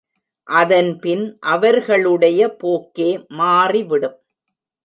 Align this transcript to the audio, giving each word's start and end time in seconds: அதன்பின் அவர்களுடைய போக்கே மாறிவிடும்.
அதன்பின் 0.49 1.23
அவர்களுடைய 1.49 2.41
போக்கே 2.55 3.09
மாறிவிடும். 3.37 4.17